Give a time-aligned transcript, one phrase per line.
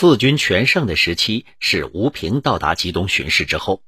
[0.00, 3.82] 四军全盛的时期是吴平到达吉东巡视之后，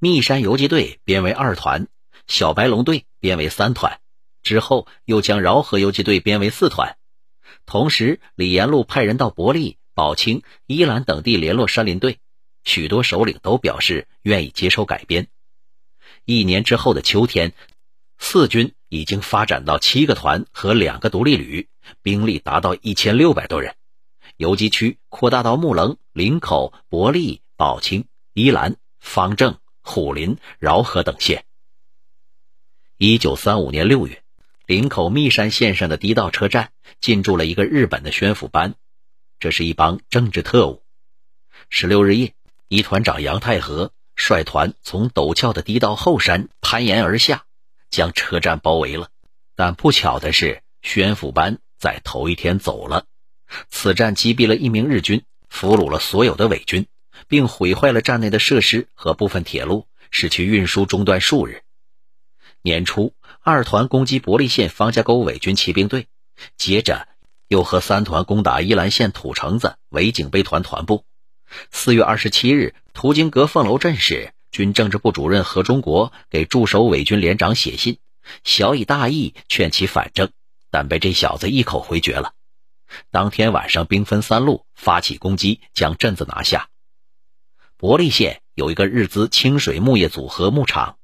[0.00, 1.86] 密山游击队编为二团，
[2.26, 4.00] 小白龙队编为三团，
[4.42, 6.96] 之后又将饶河游击队编为四团。
[7.66, 12.18] 同时，李延禄派人到伯利、宝清、伊兰等地联络山林队，
[12.64, 15.28] 许多首领都表示愿意接受改编。
[16.24, 17.52] 一年之后的秋天，
[18.18, 21.68] 四军已经发展到七个团和两个独立旅，
[22.02, 23.76] 兵力达到一千六百多人。
[24.38, 31.44] 游击区扩大到木棱、林口、伯利、宝清、依兰、方正、虎林、饶河等县。
[32.96, 34.22] 一九三五年六月，
[34.64, 38.76] 林口密山县上的地道车站进驻了一个日本的宣抚班，
[39.40, 40.84] 这是一帮政治特务。
[41.68, 42.34] 十六日夜，
[42.68, 47.44] 一团长杨太和率团从陡峭的低道后山攀岩而下，
[47.90, 49.10] 将车站包围了。
[49.56, 53.04] 但不巧的是，宣抚班在头一天走了。
[53.70, 56.86] 此战击毙了一名日军，俘虏了所有的伪军，
[57.28, 61.62] 并毁坏了站内的设施和部分铁路，使其运输中断数日。
[62.62, 66.06] 年初，二团攻击伯利县方家沟伪军骑兵队，
[66.56, 67.08] 接着
[67.46, 71.04] 又和三团攻打伊兰县土城子伪警备团团部。
[71.70, 77.98] 四月二十七日，途经格凤楼镇时，军政治部主任何中国给驻守伪军连长写信，
[78.44, 80.30] 小以大义劝其反正，
[80.70, 82.34] 但被这小子一口回绝了。
[83.10, 86.68] 当天晚上，兵分三路发起攻击，将镇子拿下。
[87.76, 90.98] 伯利县有一个日资清水木业组合牧场，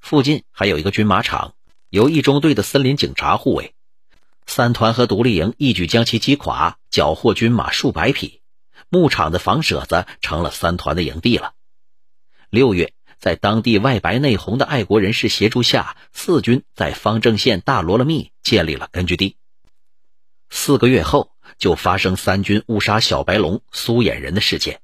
[0.00, 1.54] 附近还有一个军马场，
[1.90, 3.74] 由一中队的森林警察护卫。
[4.46, 8.42] 三团和独立营一举将其击垮，缴获军马数百匹。
[8.90, 11.54] 牧场的房舍子成了三团的营地了。
[12.50, 19.36] 六月，在当地外白内红的爱国人士协助下，四军在方正县大罗勒密建立了根据地。
[20.56, 24.80] 四个月后，就发生三军误杀小白龙、苏衍人的事件。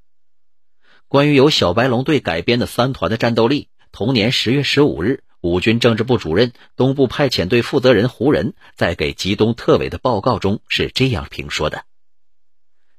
[1.07, 11.85] 关于由小白龙队改编的三团的战斗力，同年十月十五日，五军政治部主任、东部派遣队负责人胡仁在给吉东特委的报告中是这样评说的：“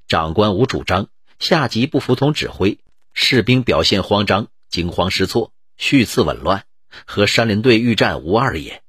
[0.08, 1.10] 长官无主张，
[1.40, 2.80] 下级不服从指挥，
[3.14, 6.64] 士兵表现慌张、惊慌失措，序次紊乱，
[7.06, 8.82] 和山林队遇战无二也。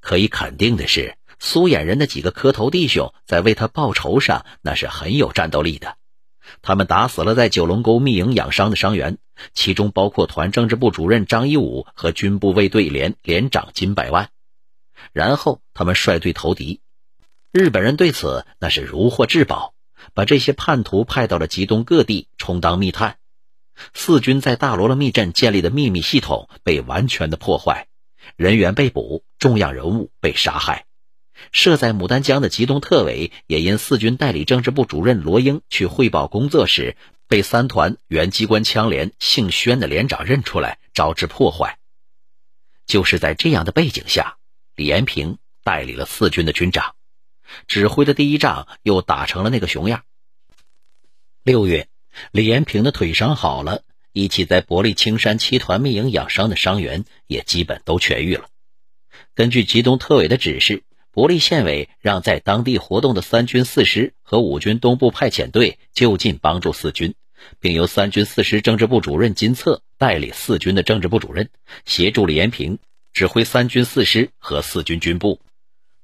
[0.00, 5.96] 可以肯定的是。”苏衍人的几个磕头弟兄在为他报仇上，那是很有战斗力的。
[6.62, 9.18] 他们打死了在九龙沟密营养伤的伤员，
[9.54, 14.28] 其中包括团政治部主任张一武和军部卫队连连长金百万。
[15.12, 16.80] 然后他们率队投敌，
[17.52, 19.72] 日本人对此那是如获至宝，
[20.12, 23.16] 把这些叛徒派到了吉东各地充当密探。
[23.94, 27.86] 四军在大罗勒密镇建立的秘密系统被完全的破坏，
[28.36, 30.84] 人员被捕，重要人物被杀害。
[31.52, 36.96] 设在牡丹江的吉东特委也因四军代理政治部主任罗英去汇报工作时，
[37.28, 41.78] 被三团原机关枪连姓宣的连长认出来，招致破坏。
[42.86, 44.36] 就是在这样的背景下，
[44.76, 46.94] 李延平代理了四军的军长，
[47.66, 50.02] 指挥的第一仗又打成了那个熊样。
[51.42, 51.88] 六月，
[52.30, 58.48] 李延平的腿伤好了，一起在伯利青山七团密营养伤的伤员也基本都痊愈了。
[59.34, 60.84] 根据吉东特委的指示。
[61.12, 67.14] 伯利县委让在当地活动的三军四师和五军东部派遣队就近帮助四军，
[67.58, 71.50] 并由三军四师政治部主任金策代理四军的政治部主任，
[71.84, 72.78] 协助李延平
[73.12, 75.40] 指挥三军四师和四军军部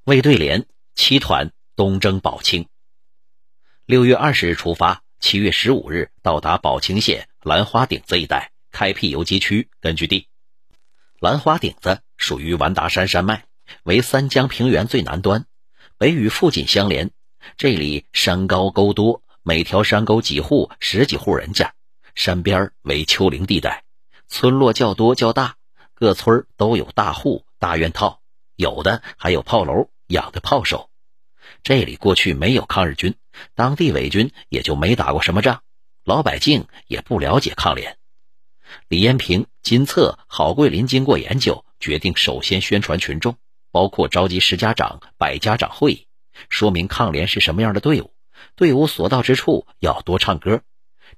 [0.02, 0.66] 卫队连
[0.96, 2.66] 七团东征宝清。
[3.84, 10.26] 六月二十日出发，七月十五日到达宝清县兰花顶子一带，开辟游击区根据地。
[11.20, 13.45] 兰花顶子属于完达山山脉。
[13.84, 15.46] 为三江平原最南端，
[15.98, 17.10] 北与富锦相连。
[17.56, 21.74] 这里山高沟多，每条山沟几户十几户人家，
[22.14, 23.84] 山边为丘陵地带，
[24.28, 25.56] 村落较多较大，
[25.94, 28.20] 各村都有大户大院套，
[28.56, 30.90] 有的还有炮楼，养的炮手。
[31.62, 33.14] 这里过去没有抗日军，
[33.54, 35.62] 当地伪军也就没打过什么仗，
[36.04, 37.96] 老百姓也不了解抗联。
[38.88, 43.36] 李延平、金策、郝桂林经过研究，决定首先宣传群众。
[43.76, 46.06] 包括召集十家长、百家长会议，
[46.48, 48.10] 说明抗联是什么样的队伍，
[48.54, 50.62] 队伍所到之处要多唱歌，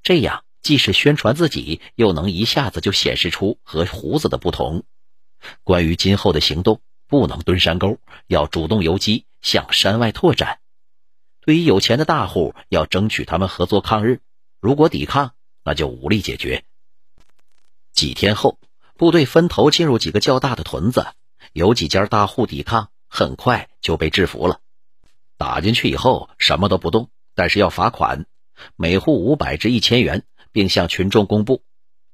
[0.03, 4.83] 这样既是宣传自己，又能一下子就显示出和胡子的不同。
[5.63, 10.59] 关于今后的行动，不能蹲山沟，要主动游击，向山外拓展。
[11.43, 14.21] 对于有钱的大户，要争取他们合作抗日，
[14.61, 15.31] 如果抵抗，
[15.63, 16.65] 那就武力解决。
[17.93, 18.59] 几天后，
[18.97, 21.07] 部队分头进入几个较大的屯子。
[21.59, 24.61] 有几家大户抵抗，很快就被制服了。
[25.37, 28.27] 打进去以后什么都不动，但是要罚款。
[28.77, 30.23] 每户五百至一千元，
[30.53, 31.65] 并向群众公布。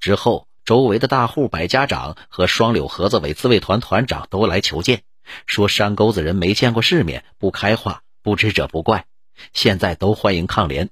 [0.00, 5.02] 之后，周围的大户、百家长和双柳河子委自卫团团长都来求见，
[5.44, 9.04] 说山沟子人没见过世面，不开化，不知者不怪。
[9.52, 10.88] 现在都欢迎抗联。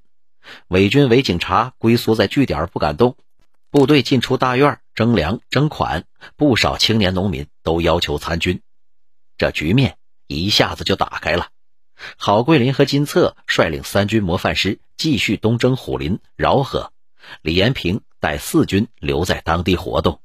[0.68, 3.16] 伪军伪警察龟缩在据点不敢动，
[3.72, 6.04] 部队进出大院征粮征款，
[6.36, 8.60] 不少青年农民都要求参军。
[9.38, 9.96] 这局面
[10.26, 11.48] 一下子就打开了。
[12.18, 16.92] 郝桂林和金策率领三军模范师继续东征虎林、饶河，
[17.40, 20.20] 李延平带四军留在当地活动。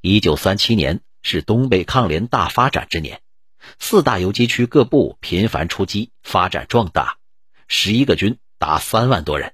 [0.00, 3.20] 一九三七年是东北抗联大发展之年，
[3.78, 7.18] 四大游击区各部频繁出击，发展壮大，
[7.68, 9.53] 十一个军达三万多人。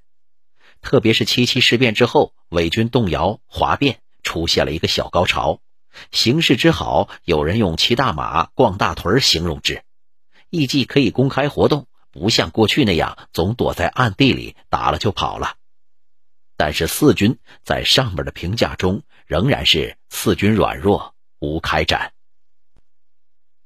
[0.81, 5.61] 特别是七七事变之后，伪军动摇哗变，出现了一个小高潮。
[6.11, 9.83] 形势之好，有人用骑大马、逛大屯形容之。
[10.49, 15.55] 艺伎可以公开活动，不像过去那样总躲在暗地里打了就跑了。
[16.57, 22.13] 但是四军在上面的评价中仍然是四军软弱无开展。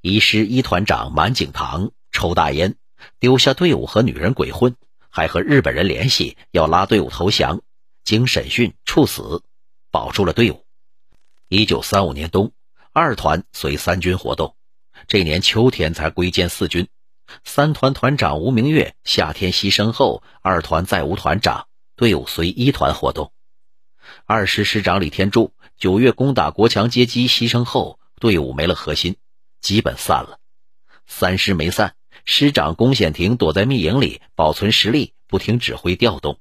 [0.02, 2.76] 一师一团长满景堂抽大烟，
[3.20, 4.76] 丢下队伍和女人鬼混，
[5.16, 7.62] 还和日本人联系要拉队伍投降，
[8.04, 9.44] 经审讯处死，
[9.90, 10.66] 保住了队伍。
[11.48, 12.52] 一九三五年冬，
[12.92, 14.58] 二团随三军活动。
[15.08, 16.90] 这年秋天才归建四军，
[17.46, 23.32] 三团团长吴明月夏天牺牲后，二团再无团长，队伍随一团活动。
[24.26, 29.16] 二师师长李天柱九月攻打国强街机牺牲后，队伍没了核心，
[29.62, 30.40] 基本散了。
[31.08, 31.96] 三师没散，
[32.26, 36.40] 师长龚显庭躲在密营里保存实力，不听指挥调动。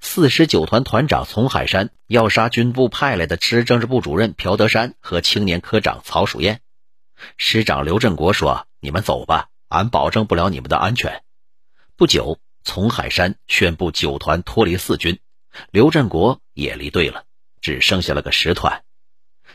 [0.00, 6.60] 四师九团团长丛海山要杀军部派来的师政治部主任朴德山和青年科长曹曙燕。
[7.36, 11.24] 师长刘振国说：“你们走吧，俺保证不了你们的安全。”
[11.98, 15.18] 不久，丛海山宣布九团脱离四军，
[15.72, 17.24] 刘振国也离队了，
[17.60, 18.84] 只剩下了个十团。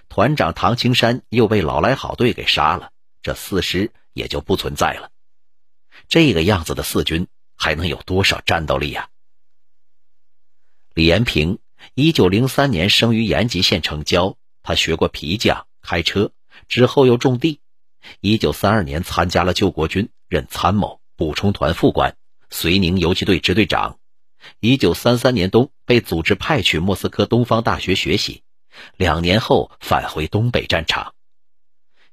[0.09, 2.91] 团长唐青山又被老来好队给杀了，
[3.21, 5.09] 这四师也就不存在了。
[6.07, 9.09] 这个样子的四军还能有多少战斗力呀？
[10.93, 11.59] 李延平，
[11.93, 16.31] 一九零三年生于延吉县城郊，他学过皮匠，开车。
[16.67, 17.59] 之后又种地，
[18.19, 22.17] 一九三二年参加了救国军，任参谋、补充团副官、
[22.49, 23.99] 绥宁游击队支队长。
[24.59, 28.43] 一九三三年冬被组织派去莫斯科东方大学学习，
[28.95, 31.13] 两年后返回东北战场。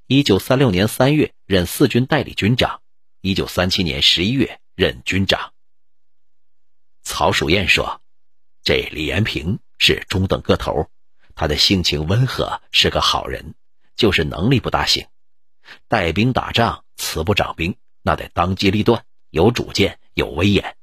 [0.06, 2.80] 一九三六年三月任四军代理军长，
[3.24, 5.54] 一九三七年十一月任军长。
[7.04, 8.02] 曹曙燕说
[8.62, 10.90] ：“这李延平是中等个头，
[11.34, 13.54] 他的性情温和，是个好人。”
[13.96, 15.06] 就是能力不大行，
[15.88, 20.76] 带兵打仗，慈不掌兵，那得当机立断，有主见，有威严。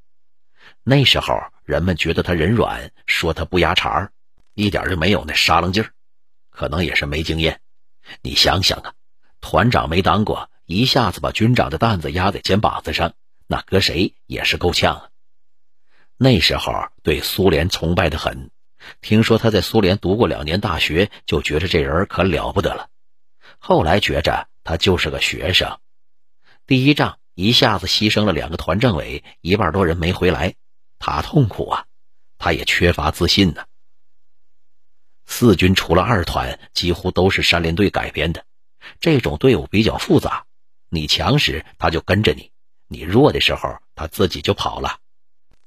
[0.82, 4.14] 那时候人们觉得他人软，说他不压茬儿，
[4.56, 5.94] 一点就没有那沙楞劲儿。
[6.50, 7.62] 可能也是没经验。
[8.24, 8.96] 你想想啊，
[9.42, 13.14] 团长没当过，一下子把军长的担子压在肩膀子上，
[13.48, 15.10] 那搁谁也是够呛啊。
[16.18, 18.52] 那时候对苏联崇拜的很，
[19.02, 22.90] 听说他在苏联读过两年大学，就觉得这人可了不得了。
[23.60, 25.80] 后来觉着他就是个学生，
[26.68, 30.56] 第一仗一下子牺牲了两个团政委，一半多人没回来，
[31.00, 31.86] 他痛苦啊，
[32.38, 33.66] 他也缺乏自信呢。
[35.26, 38.46] 四军除了二团，几乎都是山林队改编的，
[39.00, 40.46] 这种队伍比较复杂，
[40.94, 42.52] 你强时他就跟着你，
[42.90, 44.98] 你弱的时候他自己就跑了。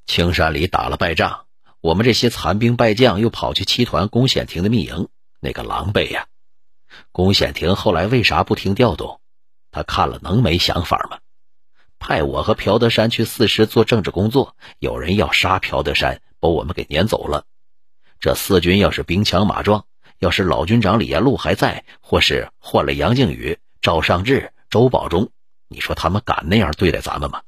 [0.05, 1.47] 青山里打了败仗，
[1.81, 5.09] 我们这些残兵败将又跑去七团龚显庭的密营，
[5.41, 6.27] 那个狼狈呀！
[7.11, 9.19] 龚显庭后来为啥不听调动？
[9.71, 11.19] 他看了能没想法吗？
[11.99, 17.47] 派我和朴德山去四师做政治工作，有人要杀朴德山，把我们给撵走了。
[18.21, 19.87] 这四军要是兵强马壮，
[20.19, 25.31] 要是老军长李延禄还在，或是换了杨靖宇、赵尚志、周保中，
[25.69, 27.43] 你说他们敢那样对待咱们吗？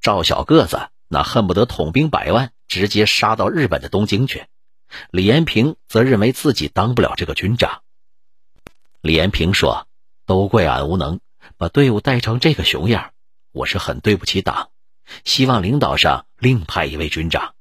[0.00, 4.46] 赵小个子那恨不得统兵百万，直接杀到日本的东京去。
[5.10, 7.82] 李延平则认为自己当不了这个军长。
[9.02, 9.86] 李延平说
[10.24, 11.20] ：“都怪俺无能，
[11.58, 13.12] 把队伍带成这个熊样，
[13.52, 14.70] 我是很对不起党。
[15.26, 17.54] 希望领导上另派一位军长。”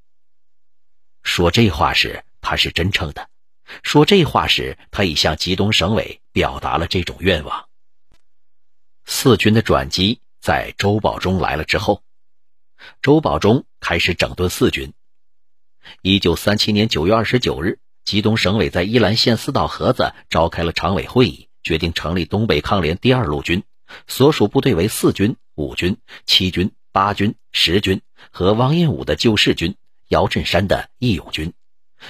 [1.23, 3.23] 说这话时，他是真诚的；
[3.83, 7.67] 说这话时，他已向吉东省委表达了这种愿望。
[9.05, 12.03] 四军的转机在周保中来了之后，
[13.01, 14.93] 周保中开始整顿四军。
[16.01, 23.63] 一九三七年九月二十九日，吉东省委在依兰县四道河子召开了常委会议，决定成立东北抗联第二路军，
[24.07, 29.75] 所属部队为四军、五军、七军、八军、十军和王彦武的救世军、
[30.07, 31.53] 姚振山的义勇军，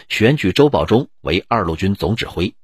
[0.08, 2.55] 选举周保中为二路军总指挥。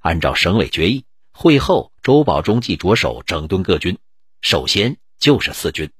[0.00, 3.98] 按照省委决议，会后周保中即着手整顿各军，
[4.40, 5.90] 首先就是四军。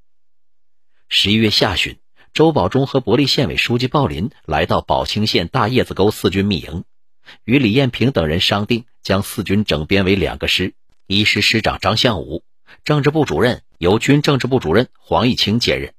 [1.09, 1.99] 十一月下旬，
[2.33, 6.85] 周保中和伯利县委书记鲍林来到宝清县大叶子沟四军密营，
[7.45, 10.75] 与李彦平等人商定，将四军整编为两个师，
[11.07, 12.43] 一师师长张向武，
[12.85, 15.93] 政治部主任由军政治部主任黄义清兼任；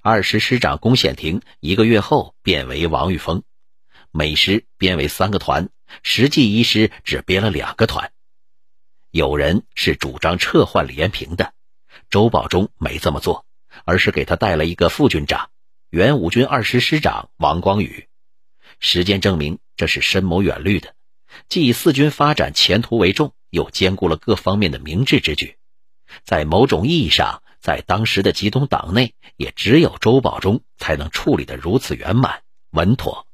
[0.00, 3.42] 二师师长龚显庭一个月后变为王玉峰，
[4.16, 5.68] 每师编为三个团，
[6.04, 8.12] 实际一师只编了两个团。
[9.10, 11.52] 有人是主张撤换李延平的，
[12.10, 13.44] 周保中没这么做。
[13.84, 15.50] 而是给他带了一个副军长，
[15.90, 18.08] 原五军二师师长王光宇。
[18.78, 20.94] 实践证明，这是深谋远虑的，
[21.48, 25.56] 既以四军发展前途为重，又兼顾了各方面的明智之举。
[26.22, 33.26] 在某种意义上，在当时的集中党内，也只有周保中才能处理得如此圆满稳妥。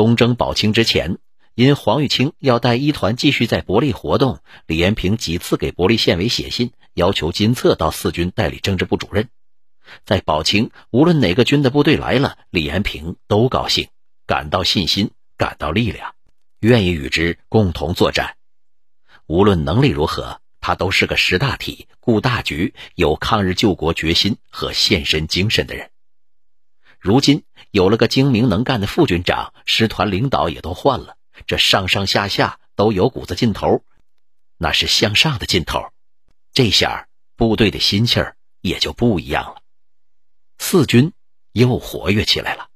[0.00, 1.18] 东征宝清之前，
[1.54, 6.72] 因黄玉清要带一团继续在伯利活动，李延平几次给伯利县委写信。
[6.94, 9.28] 要求金策到四军代理政治部主任，
[10.06, 13.88] 在宝清，无论哪个军的部队来了，李延平都高兴，
[14.26, 16.14] 感到信心，感到力量，
[16.60, 18.36] 愿意与之共同作战。
[19.26, 25.90] 无论能力如何，他都是个识大体、顾大局、有抗日救国决心和献身精神的人。
[26.98, 33.84] 如今有了个精明能干的副军长，师团领导也都换了，这上上下下都有股子劲头，
[34.56, 35.92] 那是向上的劲头。
[36.52, 39.62] 这下部队的心气儿也就不一样了，
[40.58, 41.12] 四军
[41.52, 42.69] 又活跃起来了。